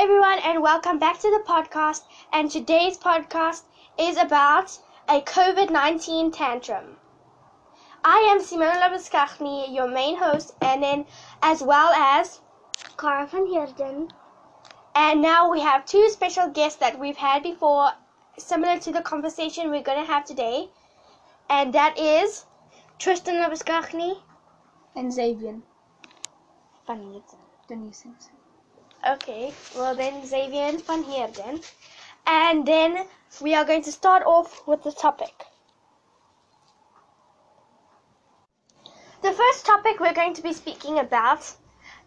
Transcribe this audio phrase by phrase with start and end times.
[0.00, 2.00] everyone, and welcome back to the podcast.
[2.32, 3.64] And today's podcast
[3.98, 6.96] is about a COVID 19 tantrum.
[8.02, 11.04] I am Simone Labuschagne, your main host, and then
[11.42, 12.40] as well as
[12.96, 14.08] Cara van Heerden.
[14.94, 17.90] And now we have two special guests that we've had before,
[18.38, 20.70] similar to the conversation we're going to have today.
[21.50, 22.46] And that is
[22.98, 24.16] Tristan Labuschagne.
[24.96, 25.60] And Xavier
[26.86, 27.22] Van.
[27.68, 28.06] Denise.
[29.08, 31.60] Okay, well then Xavier van Heerden.
[32.26, 33.06] And then
[33.40, 35.46] we are going to start off with the topic.
[39.22, 41.54] The first topic we're going to be speaking about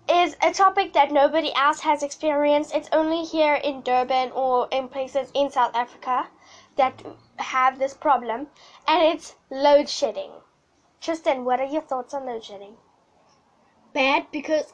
[0.09, 2.75] is a topic that nobody else has experienced.
[2.75, 6.27] It's only here in Durban or in places in South Africa
[6.75, 7.03] that
[7.38, 8.47] have this problem,
[8.88, 10.31] and it's load shedding.
[11.02, 12.77] Tristan, what are your thoughts on load shedding?
[13.94, 14.73] Bad because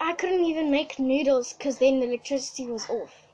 [0.00, 3.28] I couldn't even make noodles because then the electricity was off.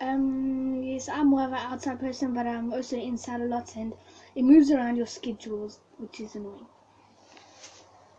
[0.00, 3.94] Um, yes, I'm more of an outside person, but I'm also inside a lot, and
[4.34, 6.66] it moves around your schedules, which is annoying.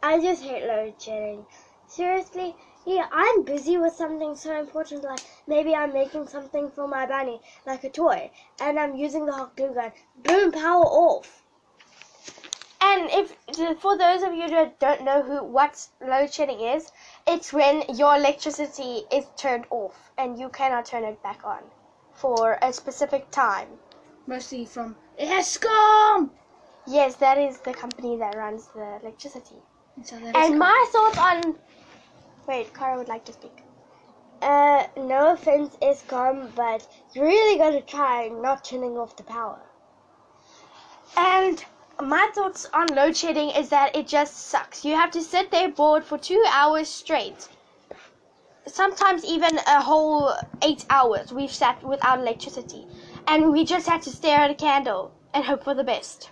[0.01, 1.45] I just hate load shedding.
[1.87, 7.05] Seriously, yeah, I'm busy with something so important, like maybe I'm making something for my
[7.05, 9.91] bunny, like a toy, and I'm using the hot glue gun.
[10.23, 11.43] Boom, power off.
[12.89, 13.35] And if
[13.81, 16.89] for those of you that don't know who what load shedding is,
[17.27, 21.63] it's when your electricity is turned off and you cannot turn it back on
[22.13, 23.67] for a specific time.
[24.25, 26.29] Mostly from Eskom.
[26.87, 29.61] Yes, that is the company that runs the electricity.
[29.97, 31.55] And, so And my thoughts on
[32.47, 33.63] wait, Cara would like to speak.
[34.41, 39.59] Uh, no offense, Eskom, but you really gotta try not turning off the power.
[41.17, 41.65] And
[42.01, 44.85] my thoughts on load shedding is that it just sucks.
[44.85, 47.47] You have to sit there bored for two hours straight.
[48.67, 52.85] Sometimes even a whole eight hours we've sat without electricity.
[53.27, 56.29] And we just had to stare at a candle and hope for the best.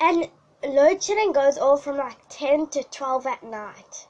[0.00, 0.28] And
[0.64, 4.08] load shedding goes all from like 10 to 12 at night.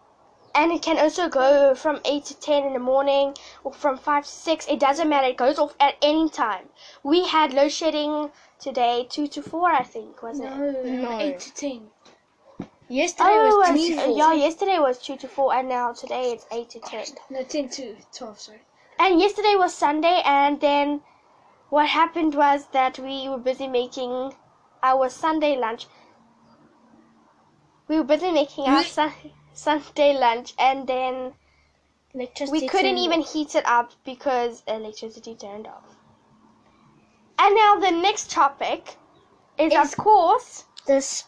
[0.57, 3.35] And it can also go from 8 to 10 in the morning
[3.65, 4.67] or from 5 to 6.
[4.69, 5.27] It doesn't matter.
[5.27, 6.69] It goes off at any time.
[7.03, 10.45] We had load shedding today, 2 to 4, I think, was it?
[10.45, 11.19] no, No.
[11.19, 11.91] eight to ten.
[12.89, 14.17] Yesterday Oh, was 2 to 4.
[14.17, 17.05] yeah, yesterday was 2 to 4, and now today it's 8 to 10.
[17.31, 18.39] No, ten to twelve.
[18.39, 18.61] Sorry.
[19.01, 21.01] And yesterday was Sunday, and then
[21.71, 24.35] what happened was that we were busy making
[24.85, 25.89] our Sunday lunch.
[27.89, 29.13] We were busy making our sun-
[29.55, 31.35] Sunday lunch, and then
[32.13, 33.33] Electricity we couldn't even off.
[33.33, 35.97] heat it up because electricity turned off.
[37.39, 38.97] And now the next topic
[39.59, 41.25] is, Is- of course, this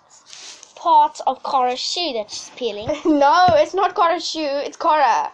[0.76, 2.86] part of Cora's shoe that she's peeling.
[3.04, 5.32] no, it's not Cora's shoe, it's Cora.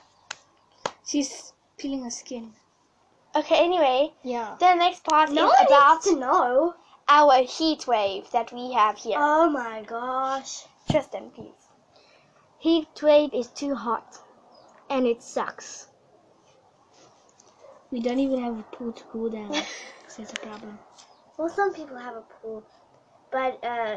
[1.07, 2.53] She's peeling her skin.
[3.35, 4.57] Okay, anyway, Yeah.
[4.61, 6.75] the next part No is about to know.
[7.09, 9.17] our heat wave that we have here.
[9.19, 10.65] Oh my gosh.
[10.91, 11.62] Tristan, please.
[12.63, 14.19] Heat wave is too hot.
[14.89, 15.89] And it sucks.
[17.91, 19.53] We don't even have a pool to cool down.
[20.07, 20.79] so it's a problem.
[21.39, 22.63] Well, some people have a pool,
[23.33, 23.97] but uh,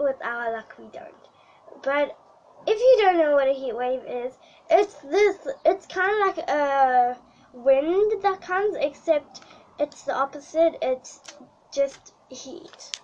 [0.00, 1.28] with our luck, we don't.
[1.82, 2.16] But
[2.66, 4.32] if you don't know what a heat wave is,
[4.70, 5.36] it's this.
[5.66, 7.16] It's kind of like a
[7.52, 9.42] wind that comes, except
[9.78, 10.76] it's the opposite.
[10.80, 11.20] It's
[11.72, 13.00] just heat.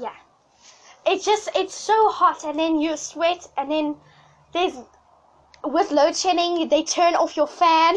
[0.00, 0.14] Yeah.
[1.10, 3.96] It's just, it's so hot, and then you sweat, and then
[4.52, 4.74] there's,
[5.64, 7.96] with load shedding, they turn off your fan,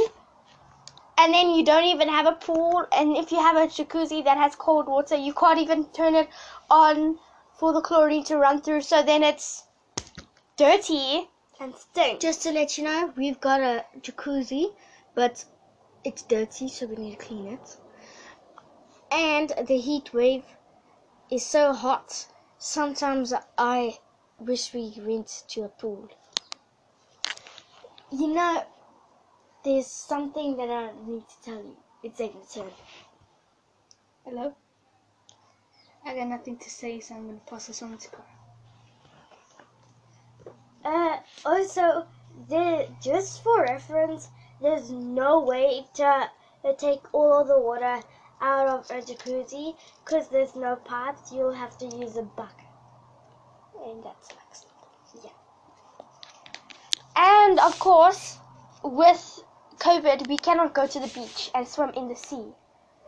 [1.20, 4.38] and then you don't even have a pool, and if you have a jacuzzi that
[4.38, 6.28] has cold water, you can't even turn it
[6.72, 7.20] on
[7.54, 9.66] for the chlorine to run through, so then it's
[10.58, 11.30] dirty
[11.60, 12.20] and stinks.
[12.20, 14.74] Just to let you know, we've got a jacuzzi,
[15.14, 15.46] but
[16.04, 17.78] it's dirty, so we need to clean it.
[19.12, 20.46] And the heat wave
[21.30, 22.26] is so hot.
[22.66, 24.00] Sometimes I
[24.40, 26.08] wish we went to a pool.
[28.10, 28.64] You know,
[29.66, 31.76] there's something that I need to tell you.
[32.04, 32.72] It's turn.
[34.24, 34.56] Hello.
[36.06, 38.24] I got nothing to say, so I'm gonna pass this on to Cara.
[40.86, 42.08] Uh, also,
[42.48, 44.30] the, just for reference,
[44.62, 46.30] there's no way to,
[46.64, 48.00] uh take all of the water
[48.44, 51.32] out of a jacuzzi because there's no pipes.
[51.32, 52.68] You'll have to use a bucket.
[53.86, 54.66] And that's sucks.
[55.24, 55.32] Yeah.
[57.16, 58.38] And of course,
[58.84, 59.44] with
[59.80, 62.54] COVID, we cannot go to the beach and swim in the sea.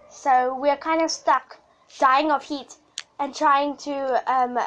[0.10, 1.58] So we're kind of stuck,
[2.00, 2.78] dying of heat,
[3.20, 4.58] and trying to um,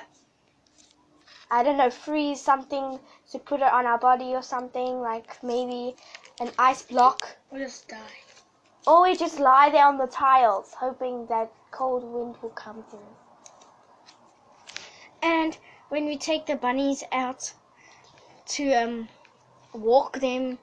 [1.51, 3.01] I don't know, freeze something
[3.31, 5.97] to put it on our body or something, like maybe
[6.41, 7.39] an ice block.
[7.51, 8.28] Or just die.
[8.87, 13.17] Or we just lie there on the tiles, hoping that cold wind will come through.
[15.23, 15.59] And
[15.89, 17.53] when we take the bunnies out
[18.47, 19.09] to um,
[19.73, 20.59] walk them,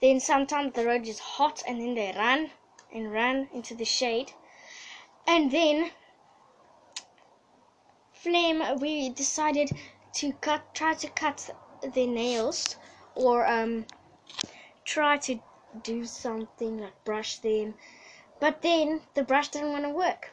[0.00, 2.50] then sometimes the road is hot and then they run
[2.92, 4.32] and run into the shade.
[5.26, 5.90] And then,
[8.12, 9.70] Flem, we decided
[10.14, 11.50] to cut, try to cut
[11.94, 12.76] their nails
[13.14, 13.86] or um,
[14.84, 15.40] try to
[15.82, 17.74] do something like brush them.
[18.40, 20.30] But then the brush didn't want to work.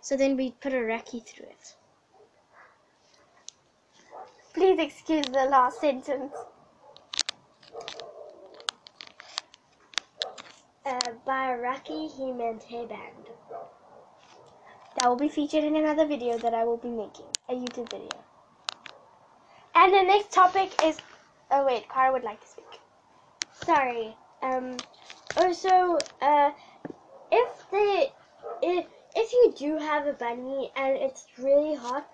[0.00, 1.76] So then we put a raki through it.
[4.54, 6.34] Please excuse the last sentence.
[10.84, 13.30] Uh, by Rocky, he meant hairband.
[14.96, 18.24] That will be featured in another video that I will be making, a YouTube video.
[19.74, 20.98] And the next topic is.
[21.50, 22.80] Oh wait, Cara would like to speak.
[23.52, 24.16] Sorry.
[24.42, 24.76] Um.
[25.36, 26.50] Also, uh,
[27.30, 28.12] if they,
[28.62, 32.08] if if you do have a bunny and it's really hot,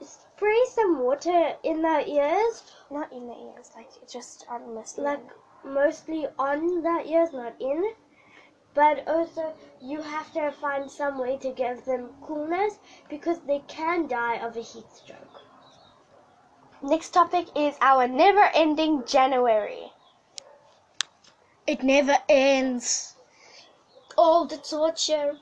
[0.00, 5.04] spray some water in their ears, Not in the ears, like just on the skin.
[5.04, 5.26] like
[5.64, 7.92] mostly on their ears, not in.
[8.74, 12.78] But also, you have to find some way to give them coolness
[13.08, 15.40] because they can die of a heat stroke.
[16.82, 19.92] Next topic is our never-ending January.
[21.66, 23.16] It never ends.
[24.16, 25.36] All the torture.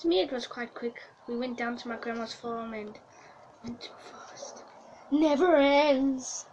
[0.00, 0.96] To me, it was quite quick.
[1.28, 2.98] We went down to my grandma's farm and
[3.62, 4.64] went too fast.
[5.12, 6.46] Never ends.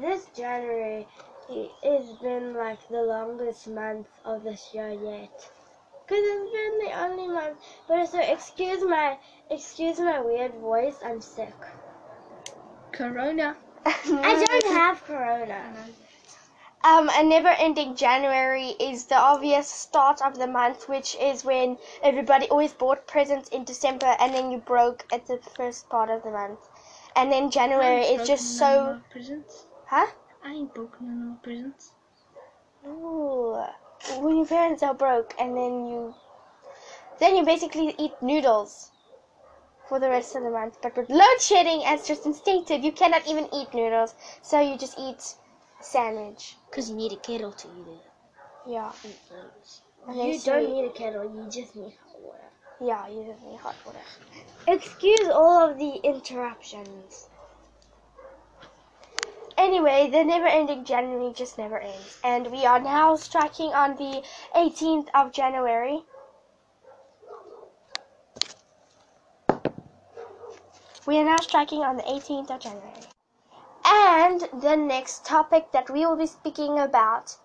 [0.00, 1.06] This January
[1.84, 5.50] has been like the longest month of this year yet.
[6.08, 7.58] Cause it's been the only month.
[7.86, 9.16] But also, excuse my
[9.48, 10.96] excuse my weird voice.
[11.04, 11.54] I'm sick.
[12.90, 13.56] Corona.
[13.86, 15.72] I don't have corona.
[16.82, 22.48] Um, a never-ending January is the obvious start of the month, which is when everybody
[22.48, 26.30] always bought presents in December, and then you broke at the first part of the
[26.30, 26.58] month,
[27.16, 29.66] and then January is just so, Presents.
[29.86, 30.06] huh?
[30.42, 31.92] I ain't broken no presents.
[32.86, 33.62] Ooh,
[34.20, 36.14] when your parents are broke, and then you,
[37.18, 38.90] then you basically eat noodles
[39.90, 40.78] for the rest of the month.
[40.80, 44.96] But with load shedding, as Tristan stated, you cannot even eat noodles, so you just
[44.98, 45.34] eat
[45.82, 46.56] sandwich.
[46.70, 48.02] Because you need a kettle to eat it.
[48.68, 48.92] Yeah.
[49.04, 49.16] Mm,
[50.08, 50.74] and You don't sweet.
[50.74, 51.24] need a kettle.
[51.24, 52.50] You just need hot water.
[52.80, 53.98] Yeah, you just need hot water.
[54.68, 57.28] Excuse all of the interruptions.
[59.58, 62.20] Anyway, the never ending January just never ends.
[62.22, 64.22] And we are now striking on the
[64.54, 66.04] 18th of January.
[71.06, 72.92] We are now striking on the 18th of January.
[73.86, 77.38] And the next topic that we will be speaking about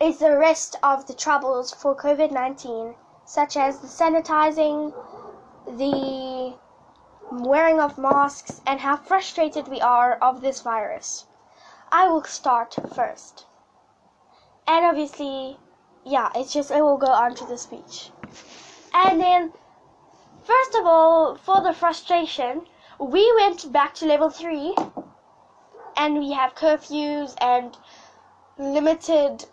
[0.00, 2.94] is the rest of the troubles for COVID 19,
[3.26, 4.94] such as the sanitizing,
[5.66, 6.54] the
[7.30, 11.26] wearing of masks, and how frustrated we are of this virus.
[11.92, 13.44] I will start first.
[14.66, 15.58] And obviously,
[16.02, 18.10] yeah, it's just, I will go on to the speech.
[18.94, 19.52] And then,
[20.42, 22.66] first of all, for the frustration,
[23.02, 24.76] we went back to level 3
[25.96, 27.76] and we have curfews and
[28.58, 29.44] limited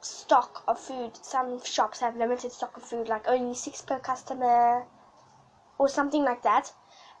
[0.00, 1.18] stock of food.
[1.22, 4.86] Some shops have limited stock of food, like only six per customer
[5.76, 6.72] or something like that.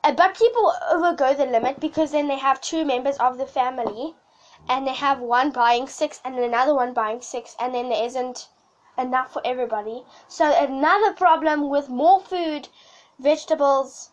[0.04, 4.14] Uh, but people overgo the limit because then they have two members of the family
[4.68, 8.48] and they have one buying six and another one buying six and then there isn't
[8.96, 10.04] enough for everybody.
[10.28, 12.68] So another problem with more food,
[13.18, 14.10] vegetables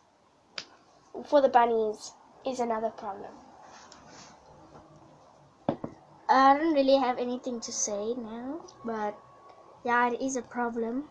[1.24, 2.14] for the bunnies
[2.46, 3.32] is another problem.
[6.28, 9.20] I don't really have anything to say now, but
[9.84, 11.10] yeah, it is a problem,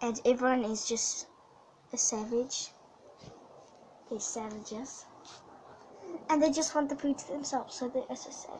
[0.00, 1.26] and everyone is just
[1.92, 2.72] a savage.
[4.08, 5.04] They're savages,
[6.30, 7.74] and they just want the food to themselves.
[7.74, 8.58] So they're a, sa-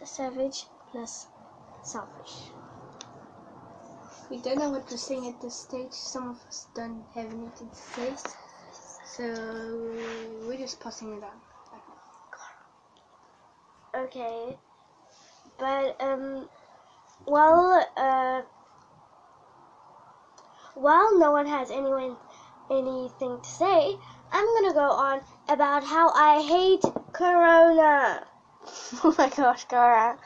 [0.00, 1.26] a savage plus
[1.82, 2.50] selfish.
[4.30, 5.92] We don't know what to sing at this stage.
[5.92, 8.14] Some of us don't have anything to say.
[9.16, 9.24] So
[10.46, 11.40] we're just passing it on.
[14.04, 14.58] Okay.
[15.58, 16.50] But um
[17.26, 18.42] well uh
[20.74, 22.18] while no one has anyone
[22.70, 23.96] anything to say,
[24.32, 28.26] I'm gonna go on about how I hate Corona.
[29.02, 30.18] oh my gosh, Cara.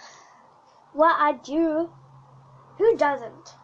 [0.95, 1.89] What I do,
[2.77, 3.55] who doesn't?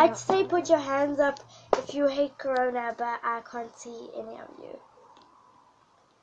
[0.00, 1.40] I'd say put your hands up
[1.76, 4.78] if you hate Corona, but I can't see any of you.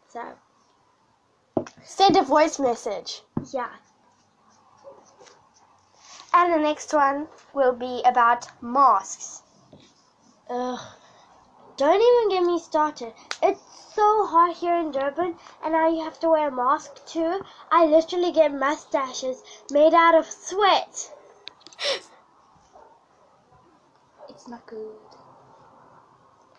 [0.10, 0.34] So,
[1.84, 3.22] Send a voice message.
[3.54, 3.70] yeah.
[6.34, 9.44] And the next one will be about masks.
[10.50, 10.80] Ugh.
[11.78, 13.14] Don't even get me started.
[13.44, 13.62] It's
[13.94, 17.42] so hot here in Durban, and now you have to wear a mask too.
[17.72, 21.14] I literally get mustaches made out of sweat.
[24.38, 24.94] It's not good.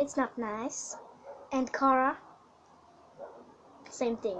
[0.00, 0.96] It's not nice.
[1.52, 2.16] And Cara,
[3.88, 4.36] same thing.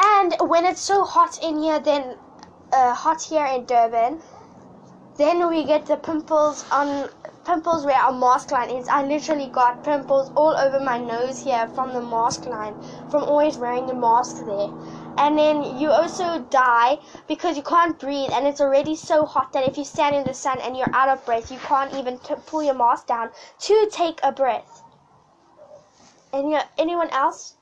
[0.00, 2.16] And when it's so hot in here, then
[2.72, 4.20] uh, hot here in Durban,
[5.16, 7.08] then we get the pimples on
[7.44, 8.88] pimples where our mask line is.
[8.88, 12.74] I literally got pimples all over my nose here from the mask line,
[13.10, 14.70] from always wearing the mask there.
[15.16, 16.98] And then you also die
[17.28, 20.34] because you can't breathe, and it's already so hot that if you stand in the
[20.34, 23.88] sun and you're out of breath, you can't even t- pull your mask down to
[23.92, 24.82] take a breath.
[26.32, 27.56] Any anyone else?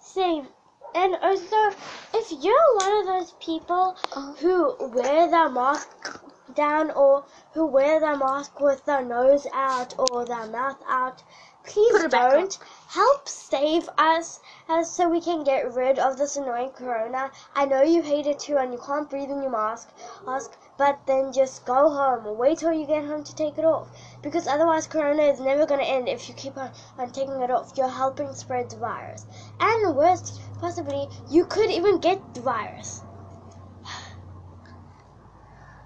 [0.00, 0.48] Same.
[0.94, 1.76] And also,
[2.14, 4.32] if you're one of those people uh-huh.
[4.40, 6.20] who wear their mask
[6.54, 11.22] down or who wear their mask with their nose out or their mouth out,
[11.64, 12.58] please Put it back don't.
[12.88, 17.30] Help save us as so we can get rid of this annoying corona.
[17.54, 19.88] I know you hate it too and you can't breathe in your mask,
[20.26, 22.36] mask, but then just go home.
[22.36, 23.88] Wait till you get home to take it off.
[24.22, 27.72] Because otherwise corona is never gonna end if you keep on, on taking it off.
[27.76, 29.24] You're helping spread the virus.
[29.60, 33.02] And worst, possibly, you could even get the virus.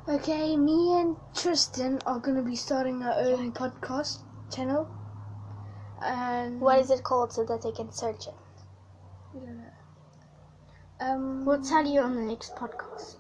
[0.08, 4.20] Okay, me and Tristan are gonna be starting our own podcast
[4.50, 4.88] channel.
[6.00, 8.34] And What is it called so that they can search it?
[9.34, 9.70] we don't know.
[11.00, 13.16] Um, We'll tell you on the next podcast.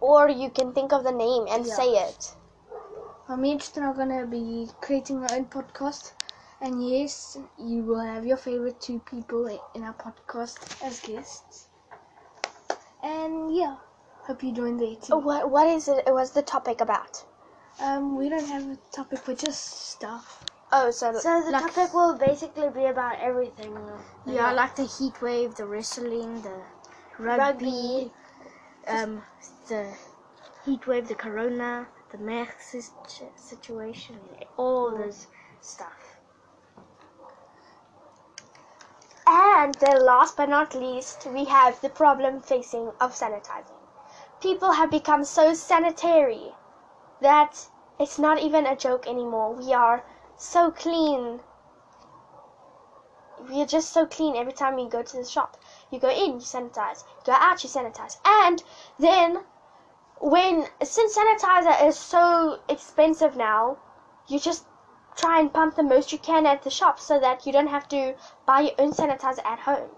[0.00, 1.74] Or you can think of the name and Yeah.
[1.74, 2.36] say it.
[3.28, 6.12] uh, me and Tristan are gonna be creating our own podcast.
[6.60, 11.68] And yes, you will have your favorite two people i- in our podcast as guests.
[13.02, 13.76] And yeah,
[14.26, 15.16] hope you join the too.
[15.18, 16.04] What what is it?
[16.06, 17.24] What's the topic about?
[17.80, 20.44] Um, we don't have a topic, but just stuff.
[20.72, 23.76] Oh, so, So the Like- topic will basically be about everything.
[24.24, 26.58] Yeah, like the heat wave, the wrestling, the
[27.18, 28.12] rugby,
[28.88, 29.22] um,
[29.68, 29.94] the
[30.64, 34.18] heat wave, the corona, the sit- situation,
[34.56, 35.28] all this
[35.60, 36.16] stuff.
[39.66, 43.75] and the last but not least, we have the problem facing of sanitizing.
[44.46, 46.54] People have become so sanitary
[47.20, 47.66] that
[47.98, 49.52] it's not even a joke anymore.
[49.52, 50.04] We are
[50.36, 51.40] so clean.
[53.50, 55.56] We are just so clean every time you go to the shop.
[55.90, 57.02] You go in, you sanitize.
[57.02, 58.18] You go out, you sanitize.
[58.24, 58.62] And
[59.00, 59.40] then
[60.20, 63.78] when since sanitizer is so expensive now,
[64.28, 64.64] you just
[65.16, 67.88] try and pump the most you can at the shop so that you don't have
[67.88, 68.14] to
[68.46, 69.90] buy your own sanitizer at home.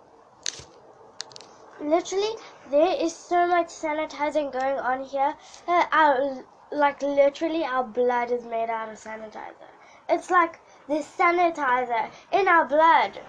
[1.83, 2.35] Literally,
[2.71, 5.35] there is so much sanitizing going on here.
[5.67, 9.71] Uh, our, like literally, our blood is made out of sanitizer.
[10.09, 13.21] It's like the sanitizer in our blood.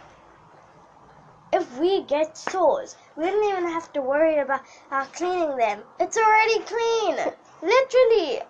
[1.51, 5.83] If we get sores, we don't even have to worry about uh, cleaning them.
[5.99, 7.33] It's already clean.
[7.61, 8.41] Literally.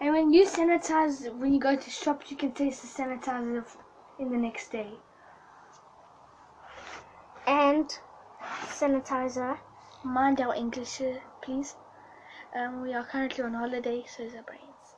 [0.00, 3.64] And when you sanitize, when you go to shops, you can taste the sanitizer
[4.18, 4.90] in the next day.
[7.46, 7.92] And
[8.66, 9.58] sanitizer.
[10.08, 11.76] Mind our English, uh, please.
[12.56, 14.94] Um, we are currently on holiday, so our brains.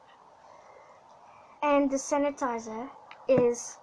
[1.65, 2.89] And the sanitizer
[3.27, 3.77] is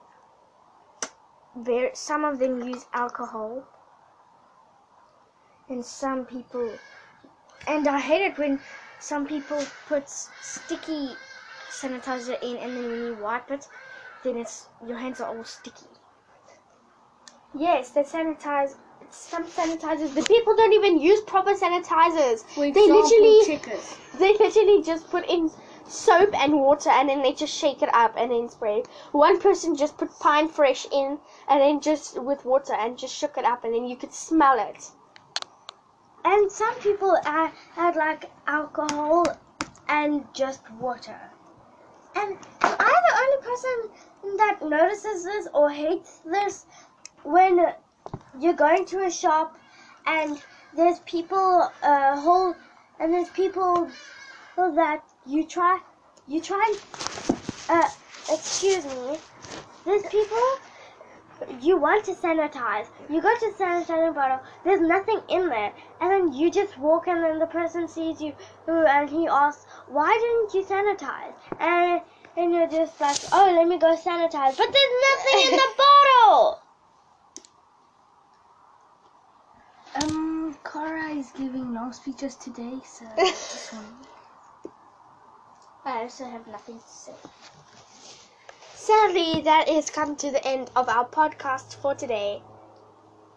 [1.53, 3.65] very, some of them use alcohol.
[5.67, 6.71] And some people,
[7.67, 8.61] and I hate it when
[9.01, 11.09] some people put sticky
[11.69, 13.67] sanitizer in and then when you wipe it,
[14.23, 15.91] then it's, your hands are all sticky.
[17.53, 18.77] Yes, they sanitize.
[19.11, 22.43] Some sanitizers, the people don't even use proper sanitizers.
[22.55, 23.97] They literally, checkers.
[24.19, 25.49] they literally just put in
[25.87, 28.83] soap and water and then they just shake it up and then spray.
[29.11, 33.37] One person just put pine fresh in and then just with water and just shook
[33.37, 34.91] it up and then you could smell it.
[36.25, 39.25] And some people add, add like alcohol
[39.87, 41.17] and just water.
[42.15, 46.65] And am I the only person that notices this or hates this
[47.23, 47.73] when
[48.39, 49.57] you're going to a shop
[50.05, 50.41] and
[50.75, 52.55] there's people uh, whole
[52.99, 53.91] and there's people
[54.55, 55.79] that you try
[56.27, 56.75] you try
[57.69, 57.87] uh
[58.29, 59.17] excuse me
[59.85, 60.59] there's people
[61.61, 62.87] you want to sanitize.
[63.09, 64.39] You go to sanitize the sanitizing bottle.
[64.63, 68.33] There's nothing in there, and then you just walk, and then the person sees you,
[68.67, 72.01] and he asks, "Why didn't you sanitize?" And
[72.35, 76.61] and you're just like, "Oh, let me go sanitize," but there's nothing in the bottle.
[79.97, 83.95] Um, Cara is giving long speeches today, so this one.
[85.85, 87.13] I also have nothing to say.
[88.75, 92.41] Sadly, that is come to the end of our podcast for today.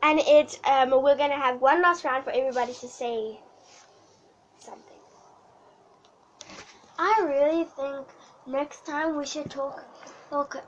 [0.03, 3.41] And it um we're gonna have one last round for everybody to say
[4.59, 5.01] something.
[6.99, 8.07] I really think
[8.47, 9.85] next time we should talk
[10.31, 10.63] talk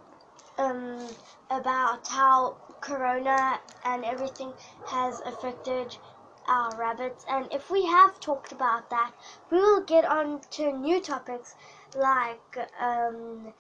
[0.57, 1.07] um
[1.51, 4.53] about how corona and everything
[4.87, 5.97] has affected
[6.47, 9.13] our rabbits and if we have talked about that
[9.51, 11.55] we will get on to new topics
[11.95, 13.53] like um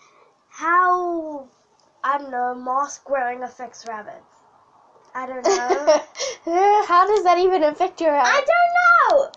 [0.50, 1.49] how
[2.05, 4.43] I don't know mask wearing affects rabbits.
[5.14, 6.02] I don't know.
[6.87, 8.29] How does that even affect your rabbit?
[8.29, 9.31] I don't know.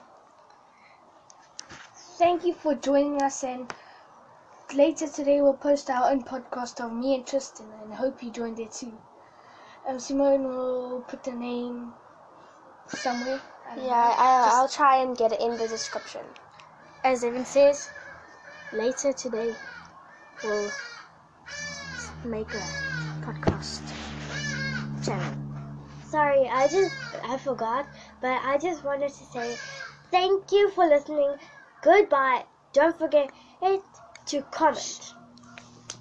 [2.17, 3.71] Thank you for joining us, and
[4.73, 8.31] later today we'll post our own podcast of me and Tristan, and I hope you
[8.31, 8.97] joined it too.
[9.87, 11.93] Um, Simone will put the name
[12.87, 13.39] somewhere.
[13.69, 16.21] I yeah, know, I, I'll try and get it in the description.
[17.03, 17.89] As Evan says,
[18.71, 19.53] later today
[20.43, 20.71] we'll
[22.23, 22.63] make a
[23.21, 23.81] podcast
[25.05, 25.33] channel.
[26.09, 27.87] Sorry, I just I forgot,
[28.21, 29.55] but I just wanted to say
[30.09, 31.35] thank you for listening.
[31.81, 32.45] Goodbye.
[32.73, 33.29] Don't forget
[33.61, 33.83] it
[34.27, 35.13] to comment.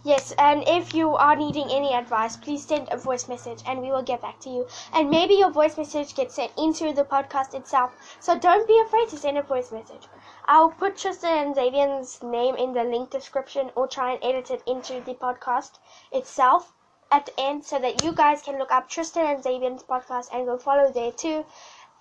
[0.04, 3.90] Yes, and if you are needing any advice, please send a voice message and we
[3.90, 4.66] will get back to you.
[4.92, 7.90] And maybe your voice message gets sent into the podcast itself.
[8.20, 10.06] So don't be afraid to send a voice message.
[10.44, 14.62] I'll put Tristan and Xavier's name in the link description or try and edit it
[14.66, 15.78] into the podcast
[16.12, 16.74] itself
[17.10, 20.44] at the end so that you guys can look up Tristan and Xavier's podcast and
[20.46, 21.46] go follow there too.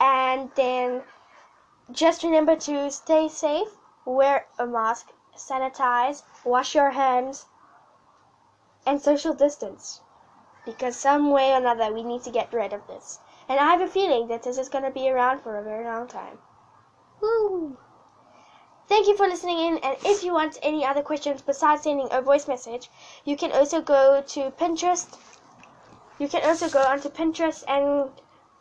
[0.01, 1.03] And then
[1.91, 3.69] just remember to stay safe,
[4.03, 5.07] wear a mask,
[5.38, 7.45] sanitize, wash your hands,
[8.85, 10.01] and social distance.
[10.65, 13.19] Because some way or another we need to get rid of this.
[13.49, 15.84] And I have a feeling that this is going to be around for a very
[15.84, 16.39] long time.
[17.19, 17.77] Woo!
[18.88, 19.77] Thank you for listening in.
[19.79, 22.89] And if you want any other questions besides sending a voice message,
[23.25, 25.17] you can also go to Pinterest.
[26.19, 28.10] You can also go onto Pinterest and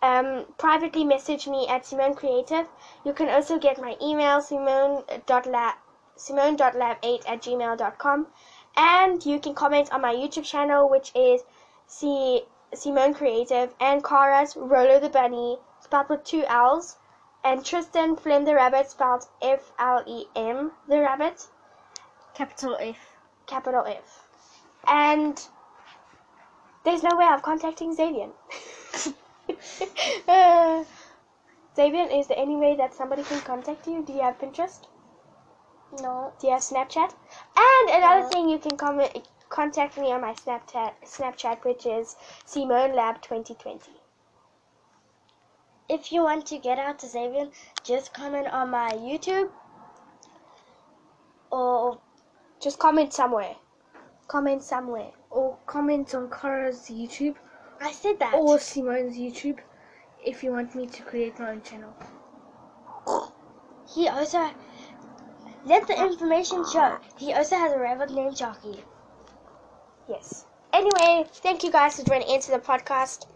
[0.02, 2.66] um, privately message me at Simone Creative.
[3.04, 5.74] You can also get my email simone.lab
[6.14, 8.26] simone.lab8 at gmail.com
[8.76, 11.42] and you can comment on my YouTube channel which is
[11.86, 16.96] C- Simone Creative and Cara's Rollo the Bunny spelled with two L's
[17.44, 21.48] and Tristan Flem the Rabbit spelled F L E M the Rabbit
[22.34, 22.96] Capital F.
[23.46, 24.26] capital F
[24.86, 25.48] and
[26.84, 28.30] there's no way of contacting Xavier.
[30.28, 30.84] uh,
[31.76, 34.02] Xavier, is there any way that somebody can contact you?
[34.02, 34.80] Do you have Pinterest?
[36.00, 36.32] No.
[36.40, 37.14] Do you have Snapchat?
[37.56, 38.28] And another No.
[38.28, 44.00] thing, you can comment, contact me on my Snapchat, Snapchat, which is Simone Lab 2020.
[45.88, 47.48] If you want to get out to Xavier,
[47.84, 49.50] just comment on my YouTube
[51.50, 52.00] or
[52.60, 53.56] Just comment somewhere.
[54.28, 55.10] Comment somewhere.
[55.30, 57.36] or comment on Cara's YouTube
[57.80, 58.34] I said that.
[58.36, 59.58] or Simone's YouTube
[60.24, 61.92] if you want me to create my own channel.
[63.94, 64.50] He also
[65.64, 66.98] let the information show.
[67.16, 68.84] He also has a rabbit named Jockey.
[70.08, 70.46] Yes.
[70.72, 73.26] Anyway, thank you guys for joining into the podcast.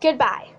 [0.00, 0.53] Goodbye.